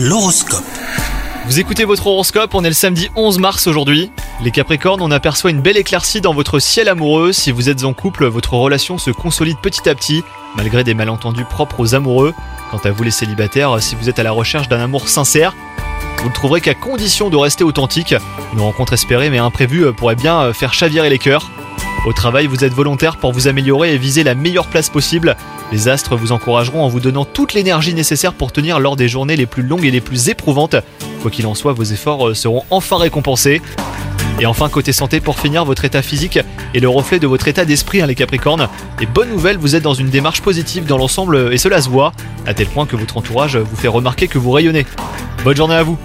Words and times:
L'horoscope. 0.00 0.62
Vous 1.46 1.58
écoutez 1.58 1.84
votre 1.84 2.06
horoscope, 2.06 2.54
on 2.54 2.62
est 2.62 2.68
le 2.68 2.72
samedi 2.72 3.10
11 3.16 3.40
mars 3.40 3.66
aujourd'hui. 3.66 4.12
Les 4.44 4.52
Capricornes, 4.52 5.02
on 5.02 5.10
aperçoit 5.10 5.50
une 5.50 5.60
belle 5.60 5.76
éclaircie 5.76 6.20
dans 6.20 6.32
votre 6.32 6.60
ciel 6.60 6.88
amoureux. 6.88 7.32
Si 7.32 7.50
vous 7.50 7.68
êtes 7.68 7.82
en 7.82 7.94
couple, 7.94 8.26
votre 8.26 8.54
relation 8.54 8.96
se 8.96 9.10
consolide 9.10 9.56
petit 9.60 9.88
à 9.88 9.96
petit, 9.96 10.22
malgré 10.54 10.84
des 10.84 10.94
malentendus 10.94 11.44
propres 11.44 11.80
aux 11.80 11.96
amoureux. 11.96 12.32
Quant 12.70 12.78
à 12.84 12.92
vous 12.92 13.02
les 13.02 13.10
célibataires, 13.10 13.82
si 13.82 13.96
vous 13.96 14.08
êtes 14.08 14.20
à 14.20 14.22
la 14.22 14.30
recherche 14.30 14.68
d'un 14.68 14.80
amour 14.80 15.08
sincère, 15.08 15.52
vous 16.18 16.28
ne 16.28 16.34
trouverez 16.34 16.60
qu'à 16.60 16.74
condition 16.74 17.28
de 17.28 17.36
rester 17.36 17.64
authentique. 17.64 18.14
Une 18.52 18.60
rencontre 18.60 18.92
espérée 18.92 19.30
mais 19.30 19.38
imprévue 19.38 19.92
pourrait 19.94 20.14
bien 20.14 20.52
faire 20.52 20.74
chavirer 20.74 21.10
les 21.10 21.18
cœurs. 21.18 21.50
Au 22.06 22.12
travail, 22.12 22.46
vous 22.46 22.64
êtes 22.64 22.72
volontaire 22.72 23.16
pour 23.16 23.32
vous 23.32 23.48
améliorer 23.48 23.94
et 23.94 23.98
viser 23.98 24.22
la 24.22 24.34
meilleure 24.34 24.68
place 24.68 24.88
possible. 24.88 25.36
Les 25.72 25.88
astres 25.88 26.16
vous 26.16 26.32
encourageront 26.32 26.82
en 26.82 26.88
vous 26.88 27.00
donnant 27.00 27.24
toute 27.24 27.54
l'énergie 27.54 27.92
nécessaire 27.92 28.32
pour 28.32 28.52
tenir 28.52 28.80
lors 28.80 28.96
des 28.96 29.08
journées 29.08 29.36
les 29.36 29.46
plus 29.46 29.62
longues 29.62 29.84
et 29.84 29.90
les 29.90 30.00
plus 30.00 30.28
éprouvantes. 30.28 30.76
Quoi 31.20 31.30
qu'il 31.30 31.46
en 31.46 31.54
soit, 31.54 31.72
vos 31.72 31.82
efforts 31.82 32.28
euh, 32.28 32.34
seront 32.34 32.64
enfin 32.70 32.96
récompensés. 32.96 33.60
Et 34.40 34.46
enfin, 34.46 34.68
côté 34.68 34.92
santé, 34.92 35.20
pour 35.20 35.38
finir, 35.38 35.64
votre 35.64 35.84
état 35.84 36.00
physique 36.00 36.38
est 36.72 36.80
le 36.80 36.88
reflet 36.88 37.18
de 37.18 37.26
votre 37.26 37.48
état 37.48 37.64
d'esprit, 37.64 38.00
hein, 38.00 38.06
les 38.06 38.14
Capricornes. 38.14 38.68
Et 39.00 39.06
bonne 39.06 39.30
nouvelle, 39.30 39.58
vous 39.58 39.74
êtes 39.74 39.82
dans 39.82 39.94
une 39.94 40.10
démarche 40.10 40.40
positive 40.40 40.86
dans 40.86 40.98
l'ensemble 40.98 41.52
et 41.52 41.58
cela 41.58 41.82
se 41.82 41.88
voit, 41.88 42.12
à 42.46 42.54
tel 42.54 42.68
point 42.68 42.86
que 42.86 42.94
votre 42.94 43.16
entourage 43.16 43.56
vous 43.56 43.76
fait 43.76 43.88
remarquer 43.88 44.28
que 44.28 44.38
vous 44.38 44.52
rayonnez. 44.52 44.86
Bonne 45.44 45.56
journée 45.56 45.74
à 45.74 45.82
vous 45.82 45.98